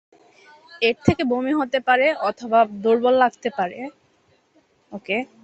এর 0.81 0.95
থেকে 1.05 1.23
বমি 1.31 1.53
হতে 1.59 1.79
পারে 1.87 2.07
অথবা 2.29 2.59
দুর্বল 2.83 3.13
লাগতে 3.23 3.49
পারে। 3.57 3.77